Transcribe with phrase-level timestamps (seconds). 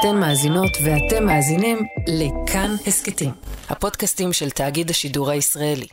[0.00, 3.30] אתן מאזינות ואתם מאזינים לכאן הסכתים,
[3.68, 5.86] הפודקאסטים של תאגיד השידור הישראלי.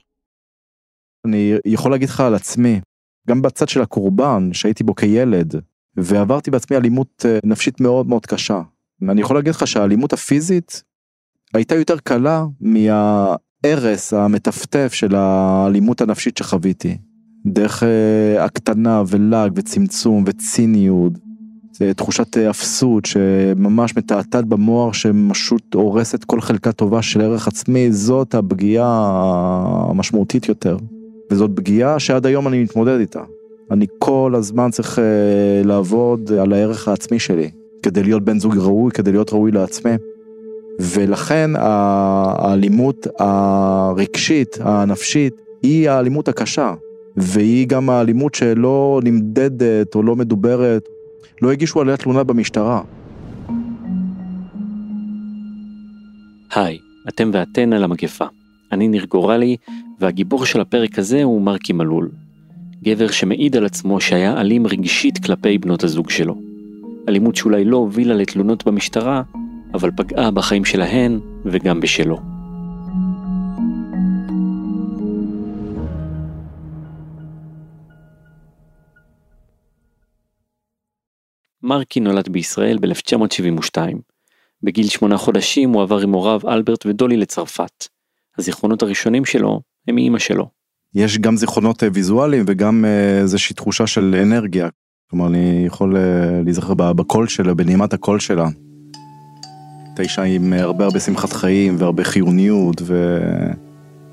[1.28, 2.82] אני יכול להגיד לך על עצמי,
[3.28, 5.56] גם בצד של הקורבן שהייתי בו כילד,
[5.98, 8.62] ועברתי בעצמי אלימות אה, נפשית מאוד מאוד קשה.
[9.10, 10.84] אני יכול להגיד לך שהאלימות הפיזית
[11.54, 16.98] הייתה יותר קלה מההרס המטפטף של האלימות הנפשית שחוויתי.
[17.46, 17.86] דרך uh,
[18.42, 21.25] הקטנה ולעג וצמצום וציניות.
[21.78, 27.92] זה תחושת אה, אפסות שממש מתעתעת במוח שפשוט הורסת כל חלקה טובה של ערך עצמי,
[27.92, 28.88] זאת הפגיעה
[29.90, 30.78] המשמעותית יותר.
[31.32, 33.22] וזאת פגיעה שעד היום אני מתמודד איתה.
[33.72, 37.50] אני כל הזמן צריך uh, לעבוד על הערך העצמי שלי,
[37.84, 39.92] כדי להיות בן זוג ראוי, כדי להיות ראוי לעצמי.
[40.80, 46.74] ולכן האלימות הרגשית, הנפשית, היא האלימות הקשה.
[47.18, 50.88] והיא גם האלימות שלא נמדדת או לא מדוברת,
[51.42, 52.82] לא הגישו עליה תלונה במשטרה.
[56.56, 56.78] היי,
[57.10, 58.26] אתם ואתן על המגפה.
[58.72, 59.58] אני ניר גורלי,
[60.00, 62.10] והגיבור של הפרק הזה הוא מרקי מלול.
[62.84, 66.42] גבר שמעיד על עצמו שהיה אלים רגשית כלפי בנות הזוג שלו.
[67.10, 69.22] אלימות שאולי לא הובילה לתלונות במשטרה,
[69.74, 72.35] אבל פגעה בחיים שלהן וגם בשלו.
[81.66, 83.78] מרקי נולד בישראל ב-1972.
[84.64, 87.88] בגיל שמונה חודשים הוא עבר עם הוריו אלברט ודולי לצרפת.
[88.38, 90.50] הזיכרונות הראשונים שלו הם מאימא שלו.
[90.96, 94.70] יש גם זיכרונות אה, ויזואליים וגם אה, איזושהי תחושה של אנרגיה.
[95.10, 96.02] כלומר אני יכול אה,
[96.46, 98.48] להיזכר בקול שלה, בנעימת הקול שלה.
[99.88, 102.82] הייתה אישה עם הרבה הרבה שמחת חיים והרבה חיוניות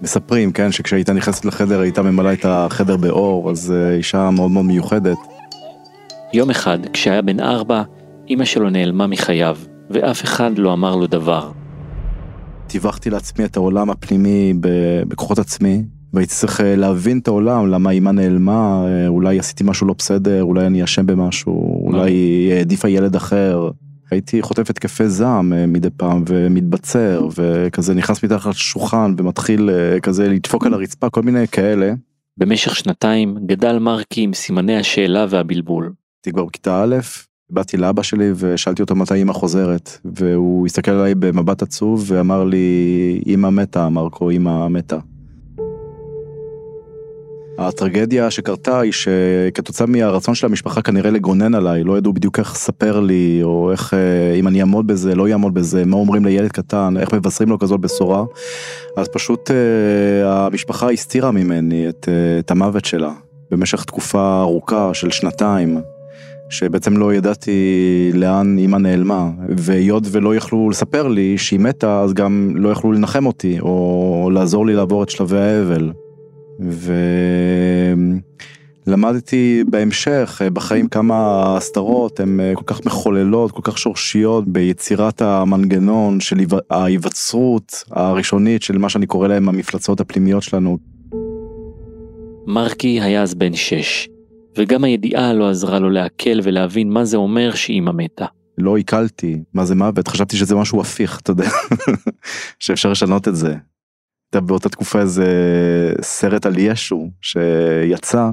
[0.00, 5.18] ומספרים כן שכשהייתה נכנסת לחדר הייתה ממלאה את החדר באור אז אישה מאוד מאוד מיוחדת.
[6.34, 7.82] יום אחד, כשהיה בן ארבע,
[8.30, 9.56] אמא שלו נעלמה מחייו,
[9.90, 11.50] ואף אחד לא אמר לו דבר.
[12.66, 14.54] טיווחתי לעצמי את העולם הפנימי
[15.08, 19.86] בכוחות עצמי, והייתי צריך אה, להבין את העולם, למה אמא נעלמה, אה, אולי עשיתי משהו
[19.86, 23.70] לא בסדר, אולי אני אשם במשהו, אולי היא העדיפה ילד אחר.
[24.10, 29.70] הייתי חוטף התקפי זעם אה, מדי פעם ומתבצר וכזה נכנס מתחת לשולחן ומתחיל
[30.02, 31.92] כזה לדפוק על הרצפה כל מיני כאלה.
[32.38, 35.92] במשך שנתיים גדל מרקי עם סימני השאלה והבלבול.
[36.22, 36.96] הייתי כבר בכיתה א',
[37.50, 43.22] באתי לאבא שלי ושאלתי אותו מתי אמא חוזרת, והוא הסתכל עליי במבט עצוב ואמר לי,
[43.26, 44.98] אמא מתה, מרקו, אמא מתה.
[47.58, 53.00] הטרגדיה שקרתה היא שכתוצאה מהרצון של המשפחה כנראה לגונן עליי, לא ידעו בדיוק איך לספר
[53.00, 56.94] לי, או איך, אה, אם אני אעמוד בזה, לא אעמוד בזה, מה אומרים לילד קטן,
[56.96, 58.24] איך מבשרים לו כזאת בשורה.
[58.96, 63.12] אז פשוט אה, המשפחה הסתירה ממני את, אה, את המוות שלה
[63.50, 65.80] במשך תקופה ארוכה של שנתיים.
[66.52, 72.52] שבעצם לא ידעתי לאן אימא נעלמה, והיות ולא יכלו לספר לי שהיא מתה, אז גם
[72.56, 75.92] לא יכלו לנחם אותי, או לעזור לי לעבור את שלבי האבל.
[78.86, 86.36] ולמדתי בהמשך בחיים כמה הסתרות הן כל כך מחוללות, כל כך שורשיות ביצירת המנגנון של
[86.70, 90.78] ההיווצרות הראשונית של מה שאני קורא להם המפלצות הפנימיות שלנו.
[92.46, 94.11] מרקי היה אז בן שש.
[94.56, 98.26] וגם הידיעה לא עזרה לו לעכל ולהבין מה זה אומר שאימא מתה.
[98.58, 101.48] לא עיכלתי מה זה מוות, חשבתי שזה משהו הפיך, אתה יודע,
[102.58, 103.54] שאפשר לשנות את זה.
[104.26, 105.26] הייתה באותה תקופה איזה
[106.02, 108.30] סרט על ישו שיצא,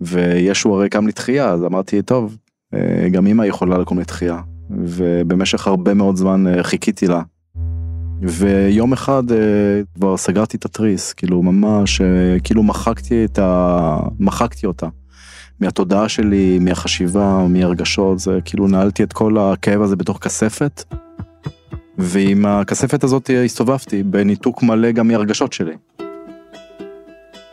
[0.00, 2.36] וישו הרי קם לתחייה, אז אמרתי, טוב,
[2.74, 4.40] אה, גם אמא יכולה לקום לתחייה.
[4.70, 7.22] ובמשך הרבה מאוד זמן אה, חיכיתי לה.
[8.22, 9.36] ויום אחד אה,
[9.94, 12.00] כבר סגרתי את התריס, כאילו ממש,
[12.44, 13.98] כאילו מחקתי את ה...
[14.18, 14.88] מחקתי אותה.
[15.60, 20.84] מהתודעה שלי, מהחשיבה, מהרגשות, זה כאילו נעלתי את כל הכאב הזה בתוך כספת.
[21.98, 25.74] ועם הכספת הזאת הסתובבתי בניתוק מלא גם מהרגשות שלי.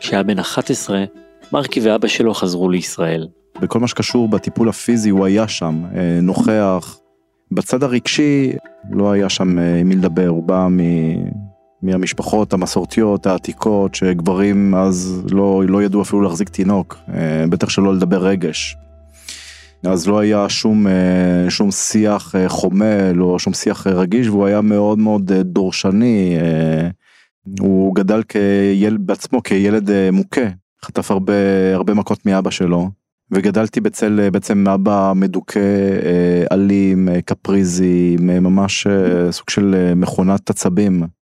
[0.00, 1.04] כשהיה בן 11,
[1.52, 3.28] מרקי ואבא שלו חזרו לישראל.
[3.60, 6.98] בכל מה שקשור בטיפול הפיזי הוא היה שם, אה, נוכח.
[7.52, 8.52] בצד הרגשי
[8.90, 10.66] לא היה שם אה, עם מי לדבר, הוא בא
[11.82, 18.26] מהמשפחות המסורתיות העתיקות שגברים אז לא, לא ידעו אפילו להחזיק תינוק, אה, בטח שלא לדבר
[18.26, 18.76] רגש.
[19.84, 24.60] אז לא היה שום, אה, שום שיח אה, חומל או שום שיח רגיש והוא היה
[24.60, 26.36] מאוד מאוד דורשני.
[27.60, 30.40] הוא גדל כילד בעצמו כילד מוכה,
[30.84, 31.32] חטף הרבה,
[31.74, 32.90] הרבה מכות מאבא שלו.
[33.30, 35.60] וגדלתי בצל בעצם אבא מדוכא,
[36.52, 38.86] אלים, קפריזי, ממש
[39.30, 41.17] סוג של מכונת עצבים.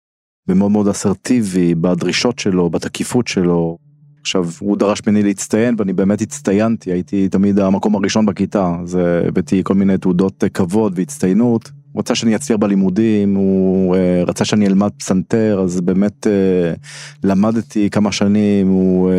[0.48, 3.78] ומאוד מאוד אסרטיבי בדרישות שלו, בתקיפות שלו.
[4.20, 8.98] עכשיו, הוא דרש ממני להצטיין ואני באמת הצטיינתי, הייתי תמיד המקום הראשון בכיתה, אז
[9.28, 11.70] הבאתי כל מיני תעודות כבוד והצטיינות.
[11.92, 16.72] הוא רצה שאני אצליח בלימודים, הוא אה, רצה שאני אלמד פסנתר, אז באמת אה,
[17.24, 19.14] למדתי כמה שנים, הוא אה,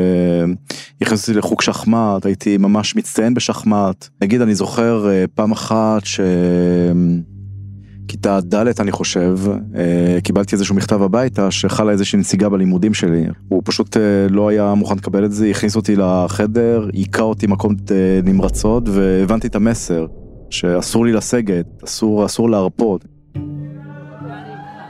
[1.01, 4.07] הכניס אותי לחוג שחמט, הייתי ממש מצטיין בשחמט.
[4.21, 6.19] נגיד, אני זוכר אה, פעם אחת ש...
[8.07, 9.37] כיתה ד' אני חושב,
[9.75, 13.25] אה, קיבלתי איזשהו מכתב הביתה שחלה איזושהי נסיגה בלימודים שלי.
[13.49, 17.91] הוא פשוט אה, לא היה מוכן לקבל את זה, הכניס אותי לחדר, היכה אותי מכות
[17.91, 20.05] אה, נמרצות והבנתי את המסר,
[20.49, 23.05] שאסור לי לסגת, אסור, אסור להרפות.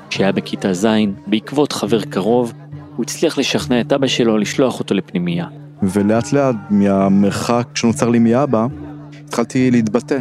[0.10, 0.88] כשהיה בכיתה ז',
[1.28, 2.54] בעקבות חבר קרוב,
[2.96, 5.46] הוא הצליח לשכנע את אבא שלו לשלוח אותו לפנימייה.
[5.84, 8.68] ולאט לאט מהמרחק שנוצר לי מאבא,
[9.26, 10.20] התחלתי להתבטא.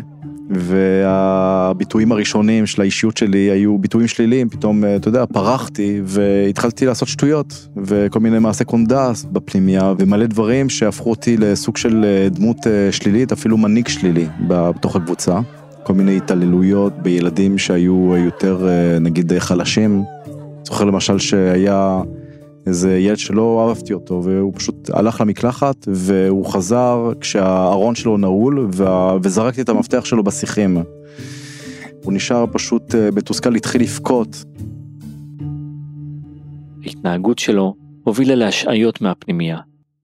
[0.51, 7.09] והביטויים הראשונים של האישיות שלי היו ביטויים שליליים, פתאום, אה, אתה יודע, פרחתי והתחלתי לעשות
[7.09, 12.93] שטויות וכל מיני מעשי קונדס בפנימיה ומלא דברים שהפכו אותי לסוג של אה, דמות אה,
[12.93, 15.39] שלילית, אפילו מנהיג שלילי בתוך הקבוצה.
[15.83, 18.69] כל מיני התעללויות בילדים שהיו יותר
[19.01, 20.03] נגיד חלשים.
[20.65, 22.01] זוכר למשל שהיה
[22.67, 29.17] איזה ילד שלא אהבתי אותו והוא פשוט הלך למקלחת והוא חזר כשהארון שלו נעול וה...
[29.23, 30.79] וזרקתי את המפתח שלו בשיחים.
[32.05, 34.45] הוא נשאר פשוט אה, מתוסכל, התחיל לבכות.
[36.85, 37.75] ההתנהגות שלו
[38.05, 39.59] הובילה להשעיות מהפנימייה.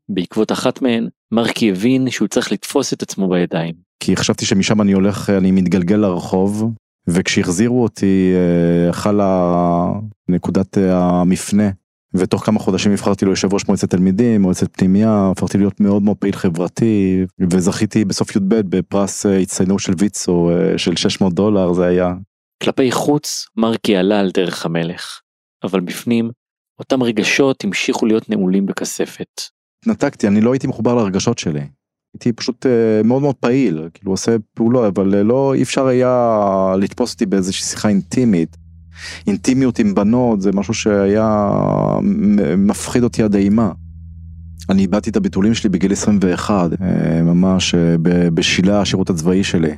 [0.09, 3.75] בעקבות אחת מהן, מרקי הבין שהוא צריך לתפוס את עצמו בידיים.
[4.01, 6.73] כי חשבתי שמשם אני הולך, אני מתגלגל לרחוב,
[7.09, 9.87] וכשהחזירו אותי, אה, חלה
[10.29, 11.71] נקודת אה, המפנה
[12.15, 16.37] ותוך כמה חודשים נבחרתי ליושב ראש מועצת תלמידים, מועצת פנימייה, הפכתי להיות מאוד מאוד פעיל
[16.37, 22.15] חברתי, וזכיתי בסוף י"ב בפרס אה, הצטיינות של ויצו אה, של 600 דולר, זה היה.
[22.63, 25.21] כלפי חוץ, מרקי עלה על דרך המלך,
[25.65, 26.31] אבל בפנים,
[26.79, 29.41] אותם רגשות המשיכו להיות נעולים בכספת.
[29.83, 31.67] התנתקתי, אני לא הייתי מחובר לרגשות שלי.
[32.15, 37.13] הייתי פשוט uh, מאוד מאוד פעיל, כאילו עושה פעולות, אבל לא, אי אפשר היה לתפוס
[37.13, 38.57] אותי באיזושהי שיחה אינטימית.
[39.27, 41.53] אינטימיות עם בנות זה משהו שהיה
[42.57, 43.71] מפחיד אותי עד אימה.
[44.71, 47.97] אני איבדתי את הביטולים שלי בגיל 21, אה, ממש אה,
[48.35, 49.73] בשלהי השירות הצבאי שלי.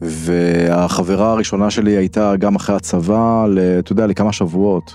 [0.00, 3.46] והחברה הראשונה שלי הייתה גם אחרי הצבא,
[3.78, 4.94] אתה יודע, לכמה שבועות.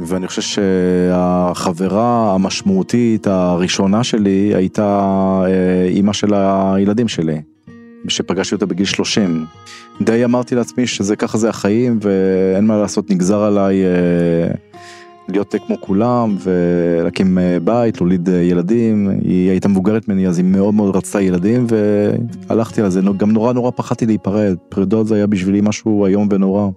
[0.00, 5.00] ואני חושב שהחברה המשמעותית הראשונה שלי הייתה
[5.46, 7.40] אה, אימא של הילדים שלי.
[8.08, 9.46] שפגשתי אותה בגיל 30.
[10.00, 14.54] די אמרתי לעצמי שזה ככה זה החיים ואין מה לעשות נגזר עליי אה,
[15.28, 19.10] להיות כמו כולם ולהקים אה, בית, להוליד אה, ילדים.
[19.22, 21.66] היא הייתה מבוגרת ממני אז היא מאוד מאוד רצתה ילדים
[22.48, 26.68] והלכתי על זה, גם נורא נורא פחדתי להיפרד, פרידות זה היה בשבילי משהו איום ונורא.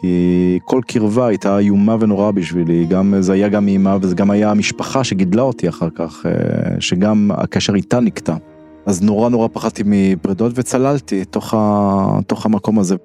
[0.00, 4.50] כי כל קרבה הייתה איומה ונוראה בשבילי, גם זה היה גם אימה וזה גם היה
[4.50, 8.36] המשפחה שגידלה אותי אחר כך, אה, שגם הקשר איתה נקטע.
[8.86, 12.18] אז נורא נורא פחדתי מפרידות וצללתי תוך, ה...
[12.26, 12.96] תוך המקום הזה.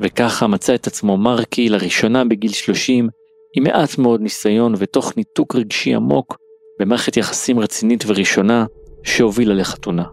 [0.00, 3.08] וככה מצא את עצמו מרקי לראשונה בגיל 30,
[3.56, 6.36] עם מעט מאוד ניסיון ותוך ניתוק רגשי עמוק,
[6.80, 8.66] במערכת יחסים רצינית וראשונה,
[9.02, 10.04] שהובילה לחתונה.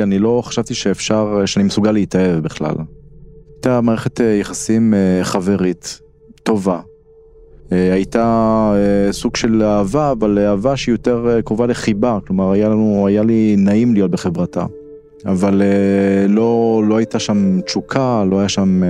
[0.00, 2.74] אני לא חשבתי שאפשר, שאני מסוגל להתאהב בכלל.
[3.54, 6.00] הייתה מערכת אה, יחסים אה, חברית,
[6.42, 6.80] טובה,
[7.70, 13.06] הייתה אה, סוג של אהבה, אבל אהבה שהיא יותר אה, קרובה לחיבה, כלומר היה לנו,
[13.06, 14.66] היה לי נעים להיות בחברתה.
[15.26, 15.62] אבל
[16.28, 18.82] לא, לא הייתה שם תשוקה, לא היה שם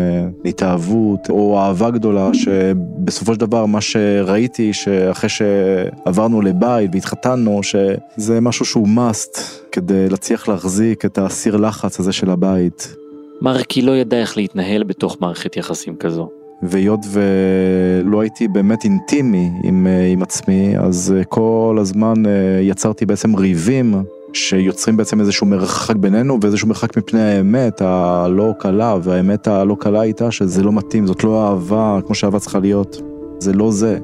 [0.44, 8.64] התאהבות או אהבה גדולה, שבסופו של דבר מה שראיתי, שאחרי שעברנו לבית והתחתנו, שזה משהו
[8.64, 9.38] שהוא must
[9.72, 12.94] כדי להצליח להחזיק את הסיר לחץ הזה של הבית.
[13.40, 16.30] מרקי לא ידע איך להתנהל בתוך מערכת יחסים כזו.
[16.62, 23.06] והיות ולא הייתי באמת אינטימי עם, אה, עם עצמי, אז אה, כל הזמן אה, יצרתי
[23.06, 23.94] בעצם ריבים
[24.32, 30.30] שיוצרים בעצם איזשהו מרחק בינינו ואיזשהו מרחק מפני האמת הלא קלה, והאמת הלא קלה הייתה
[30.30, 33.00] שזה לא מתאים, זאת לא אהבה כמו שאהבה צריכה להיות,
[33.38, 33.98] זה לא זה.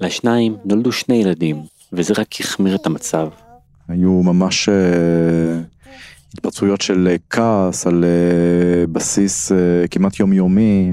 [0.00, 1.56] לשניים נולדו שני ילדים,
[1.92, 3.28] וזה רק החמיר את המצב.
[3.88, 4.68] היו ממש...
[6.34, 9.58] התפרצויות של אה, כעס על אה, בסיס אה,
[9.90, 10.92] כמעט יומיומי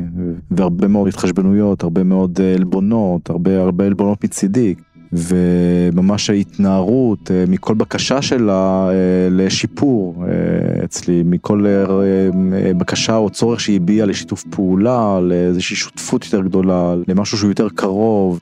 [0.51, 4.75] והרבה מאוד התחשבנויות, הרבה מאוד עלבונות, הרבה הרבה עלבונות מצידי.
[5.13, 8.89] וממש ההתנערות מכל בקשה שלה
[9.31, 10.25] לשיפור
[10.83, 11.65] אצלי, מכל
[12.77, 18.39] בקשה או צורך שהיא הביעה לשיתוף פעולה, לאיזושהי שותפות יותר גדולה, למשהו שהוא יותר קרוב.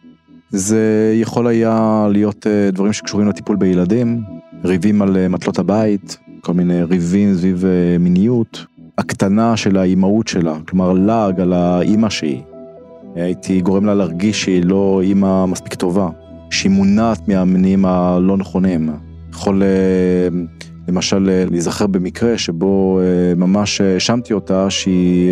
[0.50, 4.24] זה יכול היה להיות דברים שקשורים לטיפול בילדים,
[4.64, 8.66] ריבים על מטלות הבית, כל מיני ריבים סביב אה, מיניות,
[8.98, 12.42] הקטנה של האימהות שלה, כלומר לעג על האימא שהיא.
[13.16, 16.10] הייתי גורם לה להרגיש שהיא לא אימא מספיק טובה,
[16.50, 18.90] שהיא מונעת מהמינים הלא נכונים.
[19.34, 19.68] יכול אה,
[20.88, 23.00] למשל אה, להיזכר במקרה שבו
[23.36, 25.32] ממש האשמתי אותה שהיא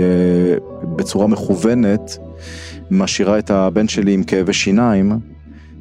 [0.96, 2.18] בצורה מכוונת
[2.92, 5.12] משאירה את הבן שלי עם כאבי שיניים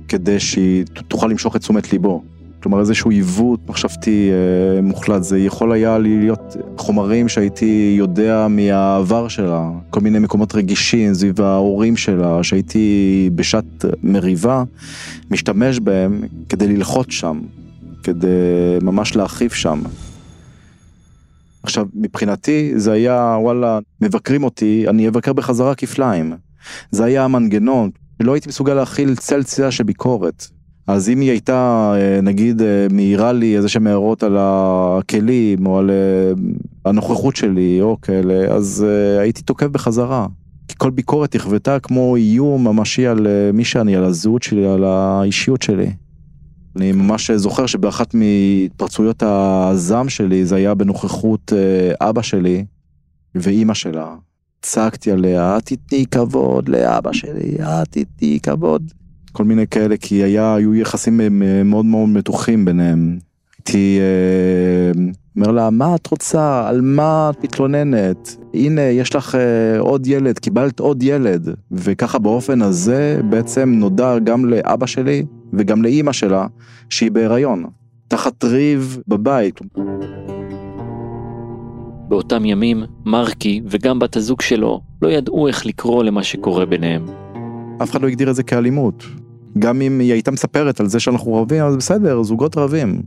[0.08, 2.22] כדי שהיא תוכל למשוך את תשומת ליבו.
[2.64, 9.70] כלומר איזשהו עיוות מחשבתי אה, מוחלט, זה יכול היה להיות חומרים שהייתי יודע מהעבר שלה,
[9.90, 14.64] כל מיני מקומות רגישים סביב ההורים שלה, שהייתי בשעת מריבה
[15.30, 17.40] משתמש בהם כדי ללחוץ שם,
[18.02, 18.28] כדי
[18.82, 19.82] ממש להרחיב שם.
[21.62, 26.32] עכשיו מבחינתי זה היה וואלה מבקרים אותי אני אבקר בחזרה כפליים.
[26.90, 27.90] זה היה המנגנון
[28.20, 30.46] לא הייתי מסוגל להכיל צל צלילה של ביקורת
[30.86, 35.78] אז אם היא הייתה אה, נגיד אה, מעירה לי איזה שהם הערות על הכלים או
[35.78, 36.32] על אה,
[36.84, 38.86] הנוכחות שלי או כאלה אז
[39.20, 40.26] הייתי תוקף בחזרה.
[40.68, 45.62] כי כל ביקורת נכוותה כמו איום ממשי על מי שאני על הזהות שלי על האישיות
[45.62, 45.92] שלי.
[46.76, 51.52] אני ממש זוכר שבאחת מהתפרצויות הזעם שלי זה היה בנוכחות
[52.00, 52.64] אבא שלי
[53.34, 54.14] ואימא שלה.
[54.62, 58.92] צעקתי עליה, את תתני כבוד לאבא שלי, את תתני כבוד.
[59.34, 61.28] כל מיני כאלה, כי היה, היו יחסים אה,
[61.64, 63.18] מאוד מאוד מתוחים ביניהם.
[63.58, 65.02] הייתי אה,
[65.36, 66.68] אומר לה, מה את רוצה?
[66.68, 68.36] על מה את מתלוננת?
[68.54, 71.48] הנה, יש לך אה, עוד ילד, קיבלת עוד ילד.
[71.72, 76.46] וככה באופן הזה בעצם נודע גם לאבא שלי וגם לאימא שלה
[76.88, 77.64] שהיא בהיריון.
[78.08, 79.60] תחת ריב בבית.
[82.08, 87.06] באותם ימים, מרקי וגם בת הזוג שלו לא ידעו איך לקרוא למה שקורה ביניהם.
[87.82, 89.04] אף אחד לא הגדיר את זה כאלימות.
[89.58, 93.02] גם אם היא הייתה מספרת על זה שאנחנו רבים, אז בסדר, זוגות רבים.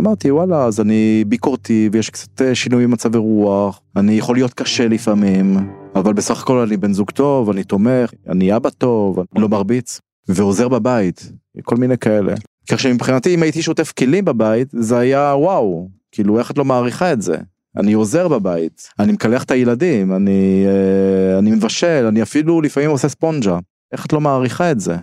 [0.00, 4.88] אמרתי וואלה אז אני ביקורתי ויש קצת אה, שינוי במצבי רוח אני יכול להיות קשה
[4.88, 5.56] לפעמים
[5.94, 10.00] אבל בסך הכל אני בן זוג טוב אני תומך אני אבא טוב אני לא מרביץ
[10.28, 11.32] ועוזר בבית
[11.62, 12.34] כל מיני כאלה.
[12.70, 17.12] כך שמבחינתי אם הייתי שוטף כלים בבית זה היה וואו כאילו איך את לא מעריכה
[17.12, 17.36] את זה
[17.76, 23.08] אני עוזר בבית אני מקלח את הילדים אני אה, אני מבשל אני אפילו לפעמים עושה
[23.08, 23.58] ספונג'ה
[23.92, 24.96] איך את לא מעריכה את זה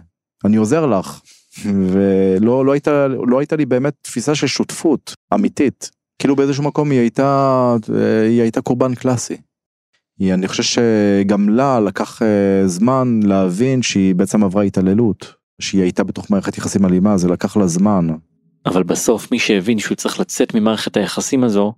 [0.45, 1.21] אני עוזר לך.
[1.65, 6.99] ולא לא הייתה לא הייתה לי באמת תפיסה של שותפות אמיתית כאילו באיזשהו מקום היא
[6.99, 7.75] הייתה
[8.29, 9.37] היא הייתה קורבן קלאסי.
[10.21, 16.31] אני חושב שגם לה לקח אה, זמן להבין שהיא בעצם עברה התעללות שהיא הייתה בתוך
[16.31, 18.07] מערכת יחסים אלימה זה לקח לה זמן.
[18.65, 21.73] אבל בסוף מי שהבין שהוא צריך לצאת ממערכת היחסים הזו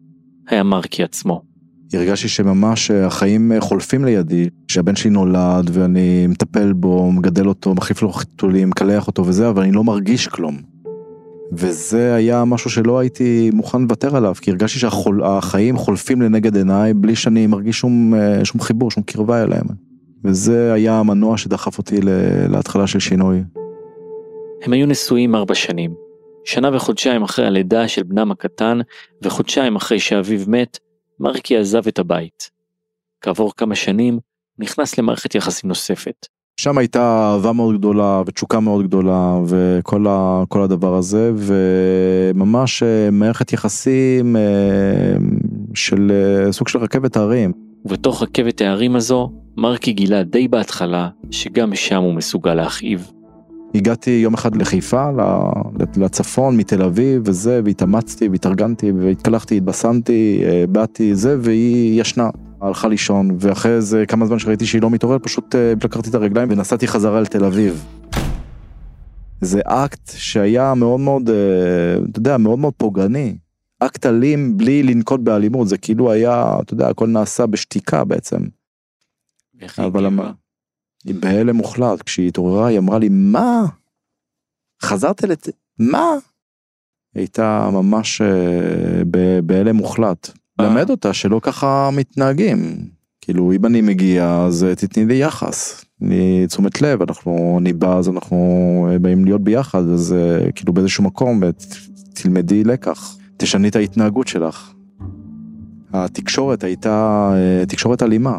[0.47, 1.52] היה מרקי עצמו.
[1.97, 7.73] הרגשתי שממש אה, החיים אה, חולפים לידי, שהבן שלי נולד ואני מטפל בו, מגדל אותו,
[7.75, 10.57] מחליף לו חיתולים, מקלח אותו וזה, אבל אני לא מרגיש כלום.
[11.51, 17.15] וזה היה משהו שלא הייתי מוכן לוותר עליו, כי הרגשתי שהחיים חולפים לנגד עיניי בלי
[17.15, 19.65] שאני מרגיש שום, אה, שום חיבור, שום קרבה אליהם.
[20.25, 21.99] וזה היה המנוע שדחף אותי
[22.49, 23.43] להתחלה של שינוי.
[24.63, 25.93] הם היו נשואים ארבע שנים.
[26.45, 28.79] שנה וחודשיים אחרי הלידה של בנם הקטן,
[29.21, 30.79] וחודשיים אחרי שאביו מת,
[31.19, 32.51] מרקי עזב את הבית.
[33.21, 34.19] כעבור כמה שנים,
[34.59, 36.27] נכנס למערכת יחסים נוספת.
[36.57, 43.11] שם הייתה אהבה מאוד גדולה ותשוקה מאוד גדולה וכל ה, כל הדבר הזה וממש אה,
[43.11, 44.41] מערכת יחסים אה,
[45.73, 47.51] של אה, סוג של רכבת הרים.
[47.85, 53.11] ובתוך רכבת ההרים הזו, מרקי גילה די בהתחלה שגם שם הוא מסוגל להכאיב.
[53.75, 55.09] הגעתי יום אחד לחיפה,
[55.97, 62.29] לצפון, מתל אביב וזה, והתאמצתי והתארגנתי והתקלחתי, התבשמתי, אה, באתי זה, והיא ישנה.
[62.61, 66.49] הלכה לישון, ואחרי זה כמה זמן שראיתי שהיא לא מתעוררת, פשוט אה, לקחתי את הרגליים
[66.51, 67.85] ונסעתי חזרה לתל אביב.
[69.41, 71.35] זה אקט שהיה מאוד מאוד, אה,
[72.11, 73.37] אתה יודע, מאוד מאוד פוגעני.
[73.79, 78.37] אקט אלים בלי לנקוט באלימות, זה כאילו היה, אתה יודע, הכל נעשה בשתיקה בעצם.
[79.77, 80.31] אבל הגיבה?
[81.05, 83.65] היא בהלם מוחלט, כשהיא התעוררה היא אמרה לי מה?
[84.83, 85.49] חזרת לת...
[85.79, 86.11] מה?
[87.15, 89.05] היא הייתה ממש uh,
[89.43, 90.31] בהלם מוחלט.
[90.59, 90.65] אה.
[90.65, 92.87] למד אותה שלא ככה מתנהגים.
[93.21, 97.97] כאילו אם אני מגיע אז אה, תתני לי יחס, תני תשומת לב, אנחנו, אני בא
[97.97, 100.15] אז אנחנו באים להיות ביחד אז
[100.55, 101.41] כאילו באיזשהו מקום
[102.13, 104.73] תלמדי לקח, תשני את ההתנהגות שלך.
[105.93, 107.31] התקשורת הייתה
[107.67, 108.37] תקשורת אלימה.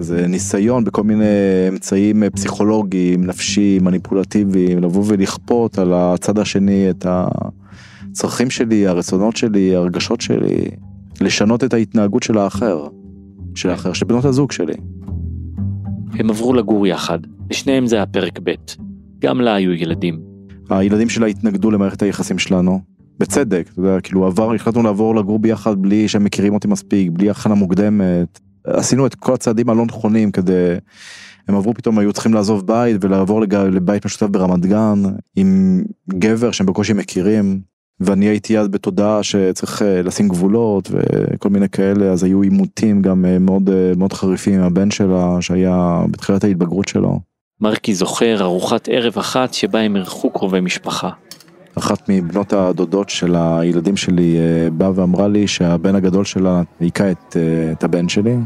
[0.00, 1.24] זה ניסיון בכל מיני
[1.68, 7.06] אמצעים פסיכולוגיים, נפשיים, מניפולטיביים, לבוא ולכפות על הצד השני את
[8.10, 10.64] הצרכים שלי, הרצונות שלי, הרגשות שלי,
[11.20, 12.86] לשנות את ההתנהגות של האחר,
[13.54, 14.74] של האחר, של בנות הזוג שלי.
[16.12, 17.18] הם עברו לגור יחד,
[17.50, 18.54] לשניהם זה היה פרק ב',
[19.18, 20.20] גם לה היו ילדים.
[20.70, 22.80] הילדים שלה התנגדו למערכת היחסים שלנו,
[23.18, 27.30] בצדק, אתה יודע, כאילו עבר, החלטנו לעבור לגור ביחד בלי שהם מכירים אותי מספיק, בלי
[27.30, 28.40] הכנה מוקדמת.
[28.64, 30.74] עשינו את כל הצעדים הלא נכונים כדי,
[31.48, 33.54] הם עברו פתאום היו צריכים לעזוב בית ולעבור לג...
[33.54, 35.02] לבית משותף ברמת גן
[35.36, 37.60] עם גבר שהם בקושי מכירים
[38.00, 43.24] ואני הייתי אז בתודעה שצריך אה, לשים גבולות וכל מיני כאלה, אז היו עימותים גם
[43.24, 47.20] אה, מאוד אה, מאוד חריפים עם הבן שלה שהיה בתחילת ההתבגרות שלו.
[47.60, 51.10] מרקי זוכר ארוחת ערב אחת שבה הם אירחו קרובי משפחה.
[51.78, 54.36] אחת מבנות הדודות של הילדים שלי
[54.72, 57.36] באה ואמרה לי שהבן הגדול שלה היכה את,
[57.72, 58.36] את הבן שלי,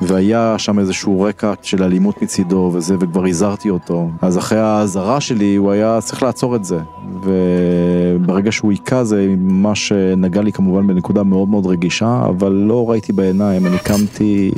[0.00, 4.10] והיה שם איזשהו רקע של אלימות מצידו וזה, וכבר הזהרתי אותו.
[4.22, 6.78] אז אחרי האזהרה שלי הוא היה צריך לעצור את זה.
[7.24, 13.12] וברגע שהוא היכה זה ממש נגע לי כמובן בנקודה מאוד מאוד רגישה, אבל לא ראיתי
[13.12, 14.50] בעיניים, אני קמתי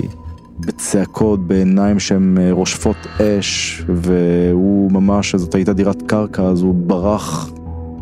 [0.61, 7.51] בצעקות, בעיניים שהן רושפות אש, והוא ממש, זאת הייתה דירת קרקע, אז הוא ברח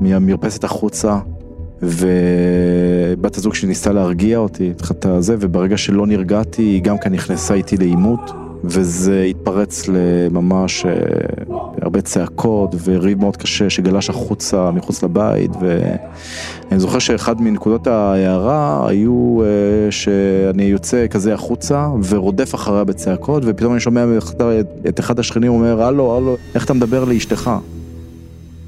[0.00, 1.18] מהמרפסת החוצה.
[1.82, 7.54] ובת הזוג שלי ניסתה להרגיע אותי, התחלת זה, וברגע שלא נרגעתי, היא גם כאן נכנסה
[7.54, 8.30] איתי לעימות,
[8.64, 10.92] וזה התפרץ לממש אה,
[11.82, 19.42] הרבה צעקות וריב מאוד קשה שגלש החוצה, מחוץ לבית, ואני זוכר שאחד מנקודות ההערה היו
[19.42, 24.04] אה, שאני יוצא כזה החוצה ורודף אחריה בצעקות, ופתאום אני שומע
[24.88, 27.50] את אחד השכנים אומר, הלו, הלו, איך אתה מדבר לאשתך?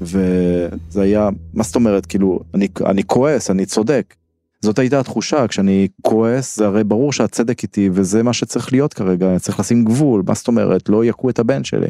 [0.01, 4.15] וזה היה, מה זאת אומרת, כאילו, אני, אני כועס, אני צודק.
[4.61, 9.39] זאת הייתה התחושה, כשאני כועס, זה הרי ברור שהצדק איתי, וזה מה שצריך להיות כרגע,
[9.39, 11.87] צריך לשים גבול, מה זאת אומרת, לא יכו את הבן שלי.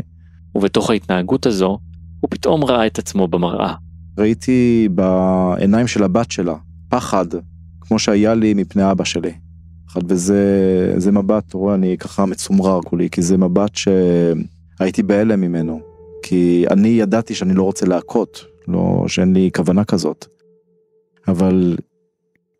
[0.55, 1.77] ובתוך ההתנהגות הזו,
[2.19, 3.73] הוא פתאום ראה את עצמו במראה.
[4.17, 6.55] ראיתי בעיניים של הבת שלה,
[6.89, 7.25] פחד,
[7.81, 9.31] כמו שהיה לי מפני אבא שלי.
[10.07, 15.86] וזה מבט, אתה רואה, אני ככה מצומרר כולי, כי זה מבט שהייתי בהלם ממנו.
[16.29, 20.25] כי אני ידעתי שאני לא רוצה להכות, לא שאין לי כוונה כזאת.
[21.27, 21.77] אבל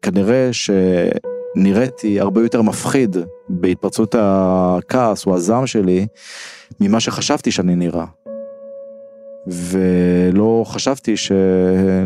[0.02, 3.18] כנראה שנראיתי הרבה יותר מפחיד
[3.50, 6.08] בהתפרצות הכעס או הזעם שלי
[6.80, 8.06] ממה שחשבתי שאני נראה.
[9.48, 11.32] ולא חשבתי ש...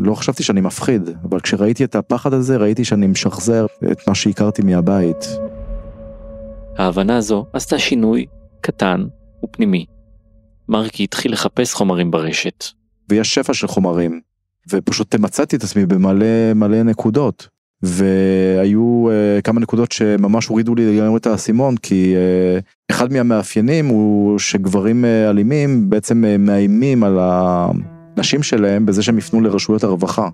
[0.02, 4.62] לא חשבתי שאני מפחיד, אבל כשראיתי את הפחד הזה ראיתי שאני משחזר את מה שהכרתי
[4.62, 5.26] מהבית.
[6.78, 8.26] ההבנה הזו עשתה שינוי
[8.62, 9.06] קטן
[9.44, 9.86] ופנימי
[10.72, 12.66] מרקי התחיל לחפש חומרים ברשת.
[13.10, 14.22] ויש שפע של חומרים,
[14.70, 17.48] ופשוט מצאתי את עצמי במלא מלא נקודות.
[17.84, 24.40] והיו uh, כמה נקודות שממש הורידו לי לגמרי את האסימון כי uh, אחד מהמאפיינים הוא
[24.40, 30.30] שגברים uh, אלימים בעצם uh, מאיימים על הנשים שלהם בזה שהם יפנו לרשויות הרווחה.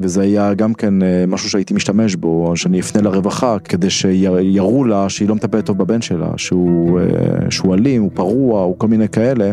[0.00, 5.08] וזה היה גם כן אה, משהו שהייתי משתמש בו, שאני אפנה לרווחה כדי שיראו לה
[5.08, 9.08] שהיא לא מטפלת טוב בבן שלה, שהוא, אה, שהוא אלים, הוא פרוע, הוא כל מיני
[9.08, 9.52] כאלה.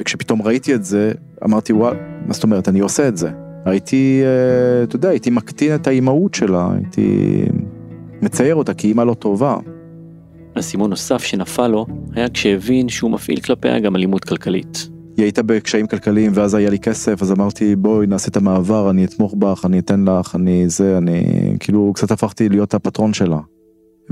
[0.00, 1.12] וכשפתאום ראיתי את זה,
[1.44, 3.30] אמרתי, וואי, מה זאת אומרת, אני עושה את זה.
[3.64, 7.42] הייתי, אה, אתה יודע, הייתי מקטין את האימהות שלה, הייתי
[8.22, 9.56] מצייר אותה כאימא לא טובה.
[10.58, 14.95] אסימון נוסף שנפל לו היה כשהבין שהוא מפעיל כלפיה גם אלימות כלכלית.
[15.16, 19.04] היא הייתה בקשיים כלכליים ואז היה לי כסף אז אמרתי בואי נעשה את המעבר אני
[19.04, 21.22] אתמוך בך אני אתן לך אני זה אני
[21.60, 23.38] כאילו קצת הפכתי להיות הפטרון שלה.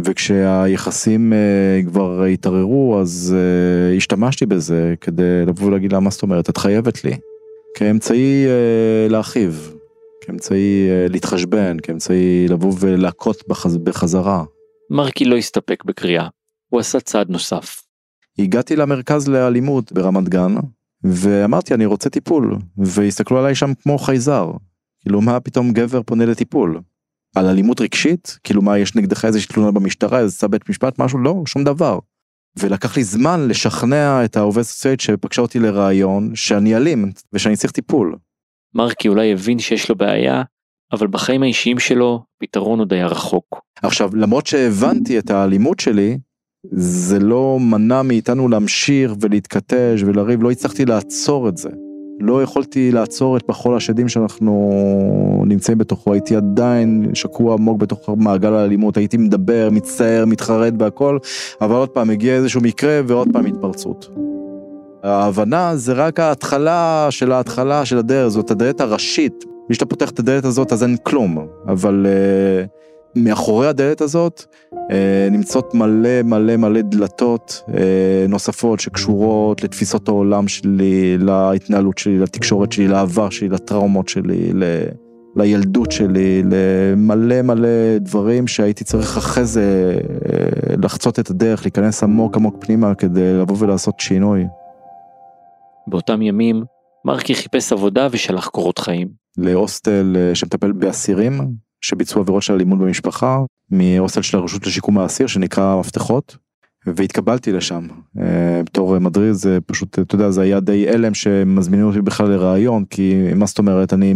[0.05, 6.51] וכשהיחסים uh, כבר התערערו אז uh, השתמשתי בזה כדי לבוא ולהגיד לה מה זאת אומרת
[6.51, 7.17] את חייבת לי.
[7.77, 9.75] כאמצעי uh, להרחיב,
[10.21, 13.77] כאמצעי uh, להתחשבן, כאמצעי לבוא ולהכות בחז...
[13.77, 14.45] בחזרה.
[14.90, 16.29] מרקי לא הסתפק בקריאה,
[16.69, 17.83] הוא עשה צעד נוסף.
[18.38, 20.55] הגעתי למרכז לאלימות ברמת גן
[21.05, 24.51] ואמרתי אני רוצה טיפול והסתכלו עליי שם כמו חייזר
[25.01, 26.81] כאילו מה פתאום גבר פונה לטיפול
[27.37, 31.43] על אלימות רגשית כאילו מה יש נגדך איזה תלונה במשטרה איזה בית משפט משהו לא
[31.47, 31.99] שום דבר.
[32.59, 38.17] ולקח לי זמן לשכנע את העובד סוציאלית שפגשה אותי לראיון שאני אלים ושאני צריך טיפול.
[38.75, 40.43] מרקי אולי הבין שיש לו בעיה
[40.93, 43.61] אבל בחיים האישיים שלו פתרון עוד היה רחוק.
[43.83, 46.19] עכשיו למרות שהבנתי את האלימות שלי
[46.72, 51.68] זה לא מנע מאיתנו להמשיך ולהתכתש ולריב, לא הצלחתי לעצור את זה.
[52.20, 58.55] לא יכולתי לעצור את מחול השדים שאנחנו נמצאים בתוכו, הייתי עדיין שקוע עמוק בתוך מעגל
[58.55, 61.18] האלימות, הייתי מדבר, מצטער, מתחרט והכל,
[61.61, 64.11] אבל עוד פעם הגיע איזשהו מקרה ועוד פעם התפרצות.
[65.03, 69.44] ההבנה זה רק ההתחלה של ההתחלה של הדרך, זאת הדלת הראשית.
[69.68, 72.07] מי שאתה פותח את הדלת הזאת אז אין כלום, אבל...
[72.07, 72.85] Uh,
[73.16, 74.44] מאחורי הדלת הזאת
[74.90, 82.72] אה, נמצאות מלא מלא מלא דלתות אה, נוספות שקשורות לתפיסות העולם שלי, להתנהלות שלי, לתקשורת
[82.72, 84.64] שלי, לעבר שלי, לטראומות שלי, ל...
[85.37, 89.98] לילדות שלי, למלא מלא דברים שהייתי צריך אחרי זה
[90.33, 94.44] אה, לחצות את הדרך, להיכנס עמוק עמוק פנימה כדי לבוא ולעשות שינוי.
[95.87, 96.64] באותם ימים
[97.05, 99.09] מרקי חיפש עבודה ושלח קורות חיים.
[99.38, 101.40] להוסטל שמטפל באסירים
[101.85, 103.38] שביצעו עבירות של אלימות במשפחה
[103.70, 106.37] מהוסטל של הרשות לשיקום האסיר שנקרא מפתחות
[106.87, 107.87] והתקבלתי לשם
[108.20, 112.85] אה, בתור מדריד זה פשוט אתה יודע זה היה די הלם שמזמינים אותי בכלל לראיון
[112.85, 114.14] כי מה זאת אומרת אני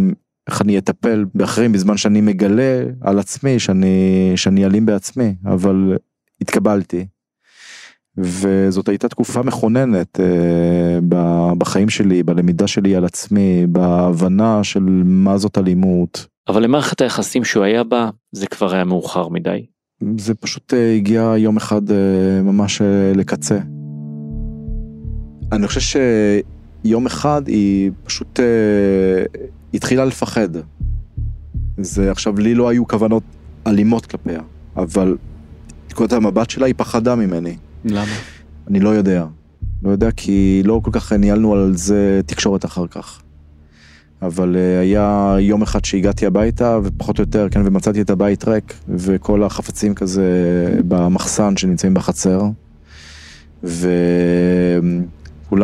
[0.49, 5.97] איך אני אטפל באחרים בזמן שאני מגלה על עצמי שאני, שאני אלים בעצמי, אבל
[6.41, 7.05] התקבלתי.
[8.17, 10.99] וזאת הייתה תקופה מכוננת אה,
[11.57, 16.27] בחיים שלי, בלמידה שלי על עצמי, בהבנה של מה זאת אלימות.
[16.49, 19.65] אבל למערכת היחסים שהוא היה בה, זה כבר היה מאוחר מדי.
[20.17, 23.59] זה פשוט אה, הגיע יום אחד אה, ממש אה, לקצה.
[25.51, 25.99] אני חושב
[26.83, 28.39] שיום אחד היא פשוט
[29.73, 30.49] התחילה לפחד.
[31.77, 33.23] זה עכשיו, לי לא היו כוונות
[33.67, 34.41] אלימות כלפיה,
[34.75, 35.17] אבל
[35.91, 37.57] נקודת המבט שלה היא פחדה ממני.
[37.85, 38.05] למה?
[38.67, 39.25] אני לא יודע.
[39.83, 43.21] לא יודע כי לא כל כך ניהלנו על זה תקשורת אחר כך.
[44.21, 48.73] אבל uh, היה יום אחד שהגעתי הביתה ופחות או יותר כן ומצאתי את הבית ריק
[48.89, 50.23] וכל החפצים כזה
[50.87, 52.41] במחסן שנמצאים בחצר.
[53.63, 53.91] וכולה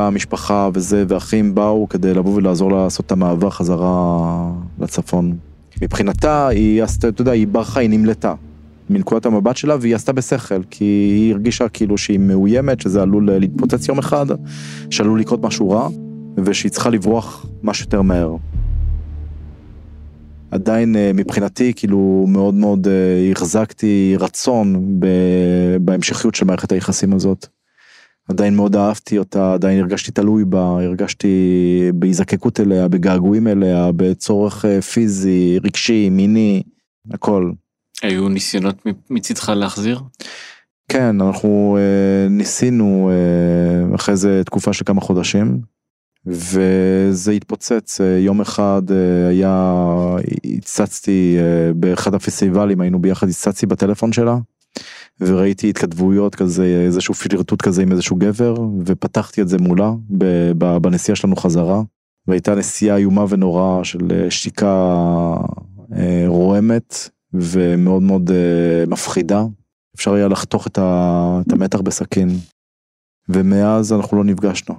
[0.08, 5.36] המשפחה וזה ואחים באו כדי לבוא ולעזור לעשות את המעבר חזרה לצפון.
[5.82, 8.34] מבחינתה היא עשתה, אתה יודע, היא ברחה, היא נמלטה.
[8.90, 13.88] מנקודת המבט שלה והיא עשתה בשכל כי היא הרגישה כאילו שהיא מאוימת שזה עלול להתפוצץ
[13.88, 14.26] יום אחד
[14.90, 15.90] שעלול לקרות משהו רע
[16.38, 18.36] ושהיא צריכה לברוח מה שיותר מהר.
[20.56, 25.00] עדיין אה, מבחינתי כאילו מאוד מאוד אה, החזקתי רצון
[25.82, 27.48] בהמשכיות של מערכת היחסים הזאת.
[28.30, 31.36] עדיין מאוד אהבתי אותה, עדיין הרגשתי תלוי בה, הרגשתי
[31.94, 36.64] בהזדקקות אליה, בגעגועים אליה, בצורך אה, פיזי, רגשי, מיני,
[37.14, 37.52] הכל.
[38.02, 40.02] היו ניסיונות מצידך להחזיר?
[40.90, 41.78] כן, אנחנו
[42.30, 43.12] ניסינו
[43.96, 45.75] אחרי זה תקופה של כמה חודשים.
[46.28, 48.00] וזה התפוצץ.
[48.20, 48.82] יום אחד
[49.30, 49.76] היה
[50.46, 51.38] הצצתי
[51.76, 54.38] באחד הפסטיבלים היינו ביחד הצצתי בטלפון שלה
[55.22, 59.92] וראיתי התכתבויות כזה איזשהו פילרטוט כזה עם איזשהו גבר ופתחתי את זה מולה
[60.82, 61.82] בנסיעה שלנו חזרה.
[62.28, 64.96] והייתה נסיעה איומה ונוראה של שתיקה
[66.28, 68.32] רועמת ומאוד מאוד
[68.88, 69.44] מפחידה.
[69.96, 70.78] אפשר היה לחתוך את
[71.52, 72.30] המתח בסכין.
[73.30, 74.76] ומאז אנחנו לא נפגשנו.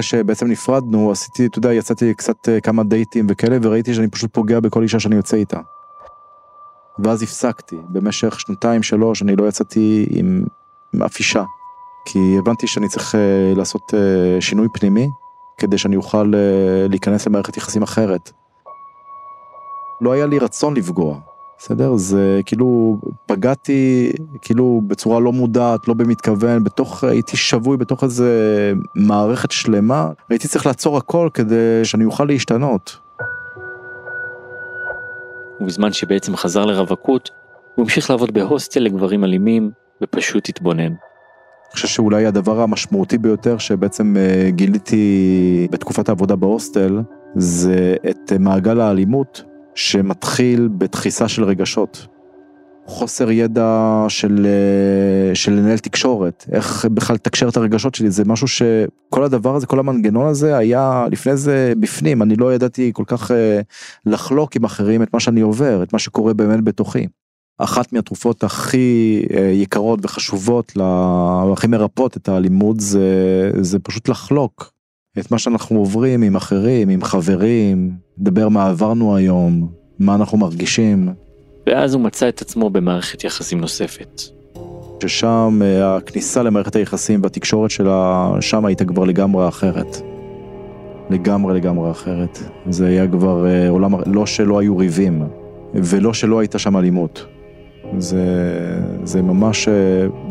[0.00, 4.34] אחרי שבעצם נפרדנו עשיתי אתה יודע יצאתי קצת אה, כמה דייטים וכאלה וראיתי שאני פשוט
[4.34, 5.60] פוגע בכל אישה שאני יוצא איתה.
[6.98, 10.44] ואז הפסקתי במשך שנתיים שלוש אני לא יצאתי עם,
[10.94, 11.44] עם אף אישה.
[12.04, 13.18] כי הבנתי שאני צריך uh,
[13.58, 15.06] לעשות uh, שינוי פנימי
[15.58, 18.30] כדי שאני אוכל uh, להיכנס למערכת יחסים אחרת.
[20.00, 21.18] לא היה לי רצון לפגוע,
[21.62, 21.96] בסדר?
[21.96, 29.50] זה כאילו פגעתי כאילו בצורה לא מודעת, לא במתכוון, בתוך, הייתי שבוי בתוך איזה מערכת
[29.50, 32.98] שלמה, הייתי צריך לעצור הכל כדי שאני אוכל להשתנות.
[35.60, 37.30] ובזמן שבעצם חזר לרווקות,
[37.74, 39.70] הוא המשיך לעבוד בהוסטל לגברים אלימים,
[40.02, 40.82] ופשוט התבונן.
[40.82, 47.00] אני חושב שאולי הדבר המשמעותי ביותר שבעצם אה, גיליתי בתקופת העבודה בהוסטל,
[47.34, 52.06] זה את מעגל האלימות שמתחיל בתחיסה של רגשות.
[52.90, 58.48] חוסר ידע של, אה, של לנהל תקשורת, איך בכלל לתקשר את הרגשות שלי, זה משהו
[58.48, 63.30] שכל הדבר הזה, כל המנגנון הזה היה לפני זה בפנים, אני לא ידעתי כל כך
[63.30, 63.60] אה,
[64.06, 67.06] לחלוק עם אחרים את מה שאני עובר, את מה שקורה באמת בתוכי.
[67.58, 70.72] אחת מהתרופות הכי אה, יקרות וחשובות,
[71.52, 74.72] הכי מרפאות את האלימות זה, זה פשוט לחלוק
[75.18, 79.68] את מה שאנחנו עוברים עם אחרים, עם חברים, לדבר מה עברנו היום,
[79.98, 81.08] מה אנחנו מרגישים.
[81.66, 84.20] ואז הוא מצא את עצמו במערכת יחסים נוספת.
[85.02, 89.96] ששם אה, הכניסה למערכת היחסים והתקשורת שלה, שם הייתה כבר לגמרי אחרת.
[91.10, 92.38] לגמרי לגמרי אחרת.
[92.68, 95.22] זה היה כבר אה, עולם, לא שלא היו ריבים,
[95.74, 97.26] ולא שלא הייתה שם אלימות.
[97.98, 98.24] זה,
[99.04, 99.72] זה ממש אה,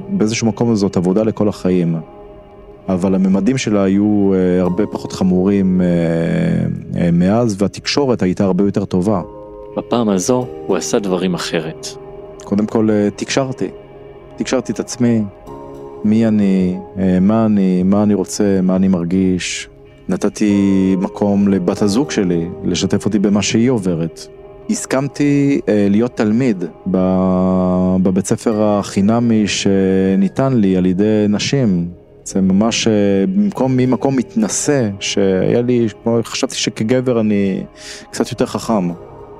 [0.09, 1.95] באיזשהו מקום זאת עבודה לכל החיים.
[2.87, 5.87] אבל הממדים שלה היו אה, הרבה פחות חמורים אה,
[7.01, 9.21] אה, מאז, והתקשורת הייתה הרבה יותר טובה.
[9.77, 11.87] בפעם הזו הוא עשה דברים אחרת.
[12.43, 13.67] קודם כל תקשרתי.
[14.35, 15.23] תקשרתי את עצמי,
[16.03, 16.77] מי אני,
[17.21, 19.69] מה אני, מה אני רוצה, מה אני מרגיש.
[20.09, 24.27] נתתי מקום לבת הזוג שלי לשתף אותי במה שהיא עוברת.
[24.69, 26.63] הסכמתי להיות תלמיד
[28.03, 31.87] בבית ספר החינמי שניתן לי על ידי נשים
[32.29, 32.93] זה ממש אה,
[33.35, 37.63] במקום ממקום מתנשא שהיה לי, כמו חשבתי שכגבר אני
[38.11, 38.89] קצת יותר חכם,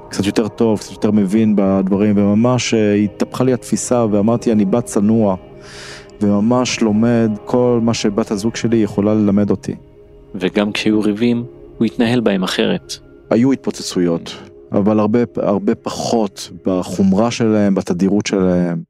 [0.09, 4.85] קצת יותר טוב, קצת יותר מבין בדברים, וממש אה, התהפכה לי התפיסה ואמרתי אני בת
[4.85, 5.35] צנוע,
[6.21, 9.75] וממש לומד כל מה שבת הזוג שלי יכולה ללמד אותי.
[10.35, 11.43] וגם כשהיו ריבים,
[11.77, 12.93] הוא התנהל בהם אחרת.
[13.29, 14.35] היו התפוצצויות,
[14.71, 18.81] אבל הרבה, הרבה פחות בחומרה שלהם, בתדירות שלהם.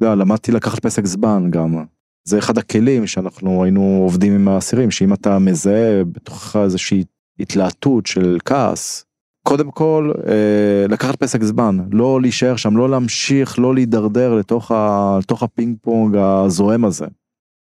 [0.00, 1.95] יודע, למדתי לקחת פסק זמן גם.
[2.28, 7.04] זה אחד הכלים שאנחנו היינו עובדים עם האסירים, שאם אתה מזהה בתוכך איזושהי
[7.40, 9.04] התלהטות, של כעס.
[9.42, 15.16] קודם כל אה, לקחת פסק זמן, לא להישאר שם, לא להמשיך, לא להידרדר לתוך, ה,
[15.22, 17.06] לתוך הפינג פונג הזוהם הזה.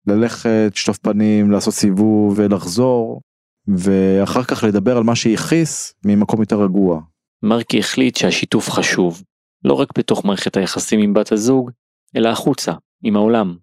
[0.07, 3.21] ללכת, לשטוף פנים, לעשות סיבוב ולחזור,
[3.67, 7.01] ואחר כך לדבר על מה שהכעיס ממקום יותר רגוע.
[7.43, 9.23] מרקי החליט שהשיתוף חשוב,
[9.63, 11.71] לא רק בתוך מערכת היחסים עם בת הזוג,
[12.15, 13.55] אלא החוצה, עם העולם.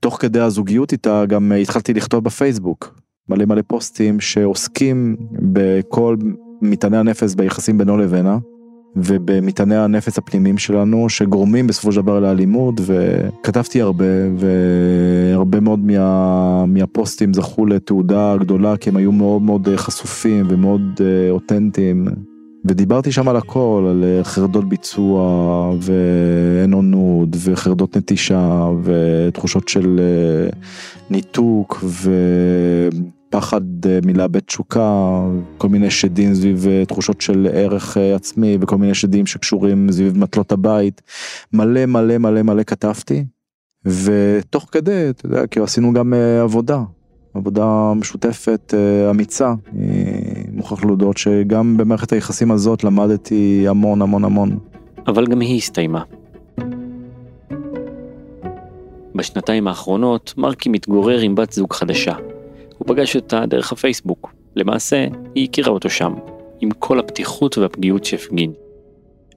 [0.00, 6.16] תוך כדי הזוגיות איתה גם התחלתי לכתוב בפייסבוק מלא מלא פוסטים שעוסקים בכל
[6.62, 8.38] מטעני הנפש ביחסים בינו לבינה
[8.96, 14.04] ובמטעני הנפש הפנימיים שלנו שגורמים בסופו של דבר לאלימות וכתבתי הרבה
[14.36, 21.30] והרבה מאוד מה, מהפוסטים זכו לתעודה גדולה כי הם היו מאוד מאוד חשופים ומאוד אה,
[21.30, 22.08] אותנטיים
[22.64, 25.22] ודיברתי שם על הכל, על אה, חרדות ביצוע
[25.80, 30.50] ואין עונות וחרדות נטישה ותחושות של אה,
[31.10, 31.84] ניתוק
[33.28, 35.20] ופחד אה, מלאבד תשוקה,
[35.58, 41.02] כל מיני שדים סביב תחושות של ערך עצמי וכל מיני שדים שקשורים סביב מטלות הבית.
[41.52, 43.24] מלא מלא מלא מלא כתבתי
[43.84, 46.82] ותוך כדי, אתה יודע, כאילו עשינו גם עבודה.
[47.34, 48.74] עבודה משותפת
[49.10, 49.54] אמיצה,
[50.60, 54.58] מוכרח להודות שגם במערכת היחסים הזאת למדתי המון המון המון.
[55.06, 56.02] אבל גם היא הסתיימה.
[59.14, 62.14] בשנתיים האחרונות מרקי מתגורר עם בת זוג חדשה.
[62.78, 64.32] הוא פגש אותה דרך הפייסבוק.
[64.56, 66.12] למעשה, היא הכירה אותו שם,
[66.60, 68.52] עם כל הפתיחות והפגיעות שהפגין.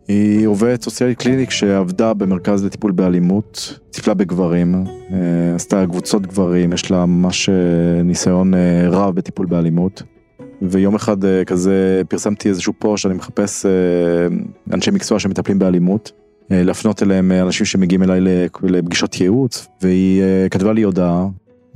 [0.08, 4.76] היא עובדת סוציאלית קליניק שעבדה במרכז לטיפול באלימות, טיפלה בגברים,
[5.14, 10.04] אה, עשתה קבוצות גברים, יש לה ממש אה, ניסיון אה, רב בטיפול באלימות.
[10.69, 13.71] ויום אחד אה, כזה פרסמתי איזשהו פוסט שאני מחפש אה,
[14.73, 16.12] אנשי מקצוע שמטפלים באלימות.
[16.52, 21.28] אה, להפנות אליהם אנשים שמגיעים אליי לפגישות ייעוץ והיא כתבה לי הודעה.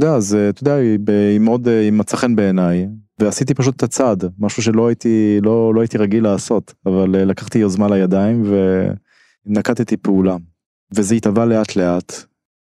[0.03, 2.87] אז אתה יודע, היא מאוד, היא מצא חן בעיניי
[3.19, 7.87] ועשיתי פשוט את הצעד, משהו שלא הייתי, לא, לא הייתי רגיל לעשות, אבל לקחתי יוזמה
[7.87, 8.43] לידיים
[9.47, 10.35] ונקטתי פעולה.
[10.95, 12.13] וזה התהווה לאט לאט,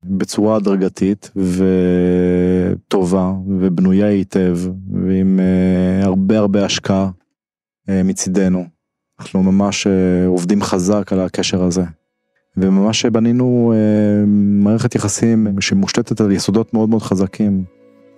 [0.08, 4.58] בצורה הדרגתית וטובה ובנויה היטב
[5.08, 8.66] ועם uh, הרבה הרבה השקעה uh, מצידנו.
[9.20, 9.90] אנחנו ממש uh,
[10.28, 11.84] עובדים חזק על הקשר הזה.
[12.58, 13.74] וממש בנינו
[14.28, 17.64] מערכת יחסים שמושתתת על יסודות מאוד מאוד חזקים.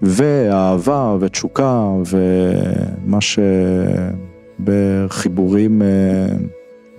[0.01, 3.39] ואהבה ותשוקה וממש
[4.63, 5.85] בחיבורים uh,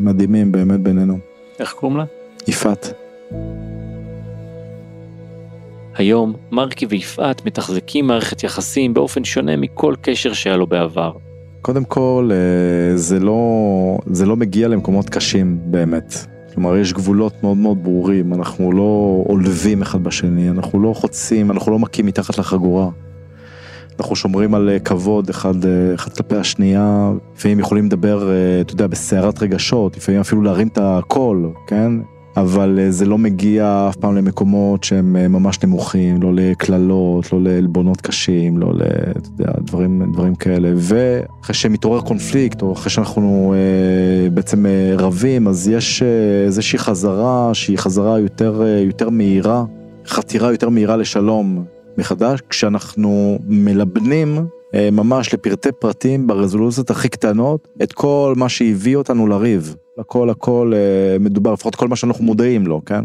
[0.01, 1.19] מדהימים באמת בינינו.
[1.61, 2.05] איך קוראים לה?
[2.49, 2.93] יפעת.
[5.99, 11.13] היום מרקי ויפעת מתחזקים מערכת יחסים באופן שונה מכל קשר שהיה לו בעבר.
[11.63, 13.41] קודם כל אה, זה לא
[14.07, 16.15] זה לא מגיע למקומות קשים באמת.
[16.55, 21.73] כלומר יש גבולות מאוד מאוד ברורים אנחנו לא עולבים אחד בשני אנחנו לא חוצים אנחנו
[21.73, 22.89] לא מכים מתחת לחגורה.
[24.01, 28.31] אנחנו שומרים על אה, כבוד אחד, אה, אחד כלפי השנייה, לפעמים יכולים לדבר,
[28.61, 31.93] אתה יודע, בסערת רגשות, לפעמים אפילו להרים את הקול, כן?
[32.41, 37.43] אבל אה, זה לא מגיע אף פעם למקומות שהם אה, ממש נמוכים, לא לקללות, לא
[37.43, 38.73] לעלבונות קשים, לא
[39.39, 40.73] לדברים דברים כאלה.
[40.77, 47.51] ואחרי שמתעורר קונפליקט, או אחרי שאנחנו אה, בעצם אה, רבים, אז יש אה, איזושהי חזרה
[47.55, 49.65] שהיא חזרה יותר, יותר מהירה,
[50.07, 51.65] חתירה יותר מהירה לשלום
[51.99, 54.47] מחדש, כשאנחנו מלבנים
[54.93, 59.77] ממש לפרטי פרטים ברזולוציות הכי קטנות את כל מה שהביא אותנו לריב.
[59.99, 63.05] הכל הכל אה, מדובר לפחות כל מה שאנחנו מודעים לו כן.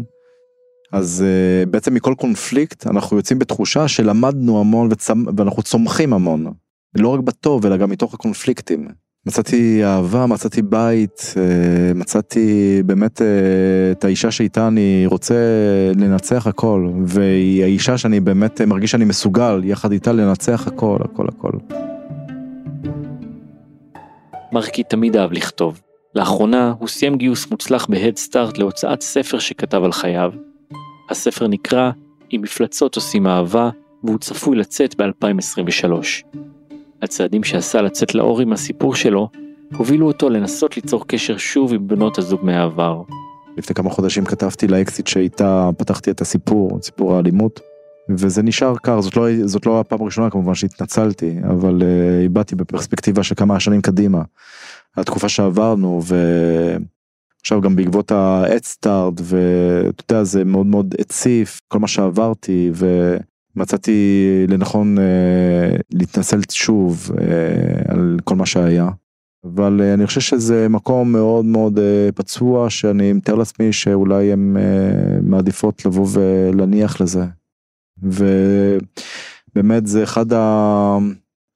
[0.92, 5.24] אז אה, בעצם מכל קונפליקט אנחנו יוצאים בתחושה שלמדנו המון וצמ...
[5.36, 6.46] ואנחנו צומחים המון.
[6.94, 8.88] לא רק בטוב אלא גם מתוך הקונפליקטים.
[9.26, 11.34] מצאתי אהבה, מצאתי בית,
[11.94, 13.22] מצאתי באמת
[13.92, 15.34] את האישה שאיתה אני רוצה
[15.94, 21.50] לנצח הכל, והיא האישה שאני באמת מרגיש שאני מסוגל יחד איתה לנצח הכל, הכל, הכל.
[24.52, 25.83] מרקי תמיד אהב לכתוב.
[26.14, 30.32] לאחרונה הוא סיים גיוס מוצלח בהדסטארט להוצאת ספר שכתב על חייו.
[31.10, 31.90] הספר נקרא
[32.32, 33.70] "אם מפלצות עושים אהבה"
[34.04, 35.90] והוא צפוי לצאת ב-2023.
[37.02, 39.28] הצעדים שעשה לצאת לאור עם הסיפור שלו,
[39.76, 43.02] הובילו אותו לנסות ליצור קשר שוב עם בנות הזוג מהעבר.
[43.56, 47.60] לפני כמה חודשים כתבתי לאקסיט שאיתה פתחתי את הסיפור, את סיפור האלימות,
[48.10, 53.22] וזה נשאר קר, זאת לא, זאת לא הפעם הראשונה כמובן שהתנצלתי, אבל uh, איבדתי בפרספקטיבה
[53.22, 54.22] של כמה שנים קדימה.
[54.96, 58.86] התקופה שעברנו ועכשיו גם בעקבות ה-Head
[59.22, 63.16] ואתה יודע זה מאוד מאוד הציף כל מה שעברתי ו...
[63.56, 68.88] מצאתי לנכון אה, להתנצל שוב אה, על כל מה שהיה.
[69.44, 74.56] אבל אה, אני חושב שזה מקום מאוד מאוד אה, פצוע שאני מתאר לעצמי שאולי הן
[74.56, 77.24] אה, מעדיפות לבוא ולהניח לזה.
[78.02, 80.98] ובאמת זה אחד ה...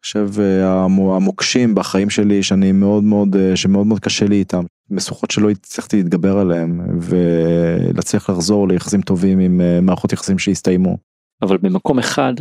[0.08, 0.84] חושב אה,
[1.16, 5.96] המוקשים בחיים שלי שאני מאוד מאוד אה, שמאוד מאוד קשה לי איתם משוכות שלא הצלחתי
[5.96, 10.96] להתגבר עליהם ולהצליח לחזור ליחסים טובים עם אה, מערכות יחסים שהסתיימו.
[11.42, 12.32] אבל במקום אחד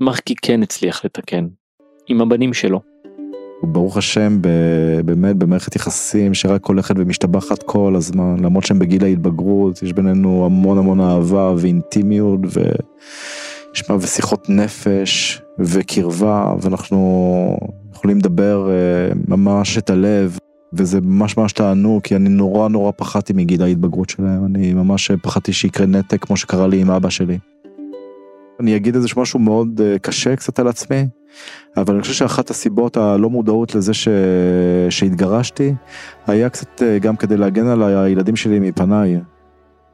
[0.00, 1.46] מרקי כן הצליח לתקן
[2.08, 2.80] עם הבנים שלו.
[3.62, 4.38] ברוך השם
[5.04, 10.78] באמת במערכת יחסים שרק הולכת ומשתבחת כל הזמן למרות שהם בגיל ההתבגרות יש בינינו המון
[10.78, 12.74] המון אהבה ואינטימיות ויש
[13.88, 17.58] מה ושיחות נפש וקרבה ואנחנו
[17.94, 20.38] יכולים לדבר אה, ממש את הלב
[20.72, 25.52] וזה ממש ממש תענוג כי אני נורא נורא פחדתי מגיל ההתבגרות שלהם אני ממש פחדתי
[25.52, 27.38] שיקרה נתק כמו שקרה לי עם אבא שלי.
[28.60, 31.06] אני אגיד איזה משהו מאוד אה, קשה קצת על עצמי
[31.76, 34.08] אבל אני חושב שאחת הסיבות הלא מודעות לזה ש...
[34.90, 35.74] שהתגרשתי
[36.26, 39.20] היה קצת אה, גם כדי להגן על הילדים שלי מפניי.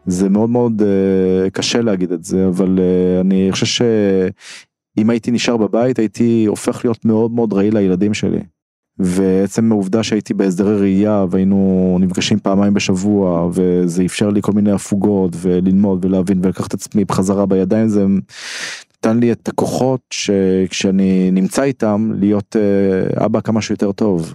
[0.06, 0.82] זה מאוד מאוד
[1.52, 2.78] קשה להגיד את זה אבל
[3.20, 8.40] אני חושב שאם הייתי נשאר בבית הייתי הופך להיות מאוד מאוד רעיל לילדים שלי.
[8.98, 15.32] ועצם העובדה שהייתי בהסדרי ראייה והיינו נפגשים פעמיים בשבוע וזה אפשר לי כל מיני הפוגות
[15.36, 18.06] וללמוד ולהבין ולקחת את עצמי בחזרה בידיים זה
[18.98, 24.34] נתן לי את הכוחות שכשאני נמצא איתם להיות אה, אבא כמה שיותר טוב.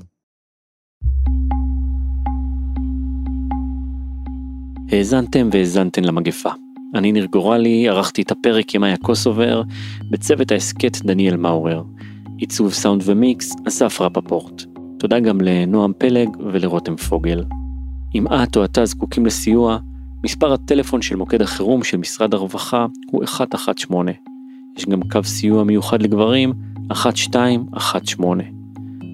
[4.91, 6.49] האזנתם והאזנתן למגפה.
[6.95, 9.63] אני ניר גורלי, ערכתי את הפרק עם איה קוסובר,
[10.09, 11.83] בצוות ההסכת דניאל מאורר.
[12.37, 14.63] עיצוב סאונד ומיקס, אסף רפפורט.
[14.99, 17.43] תודה גם לנועם פלג ולרותם פוגל.
[18.15, 19.77] אם את או אתה זקוקים לסיוע,
[20.23, 24.11] מספר הטלפון של מוקד החירום של משרד הרווחה הוא 118.
[24.77, 26.53] יש גם קו סיוע מיוחד לגברים,
[26.91, 28.47] 1218.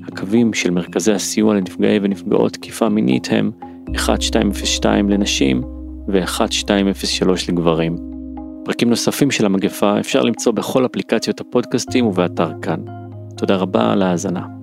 [0.08, 3.52] הקווים של מרכזי הסיוע לנפגעי ונפגעות תקיפה מינית הם
[3.96, 5.62] 1202 לנשים
[6.08, 7.96] ו-1203 לגברים.
[8.66, 12.80] פרקים נוספים של המגפה אפשר למצוא בכל אפליקציות הפודקאסטים ובאתר כאן.
[13.38, 14.57] תודה רבה על ההאזנה.